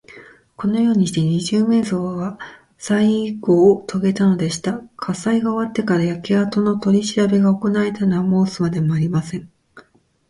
[0.57, 2.39] このようにして、二十面相は
[2.79, 4.81] さいごをとげたのでした。
[4.97, 9.51] 火災が終わってから、焼けあとのとりしらべがおこなわれたのは申すまでもありません。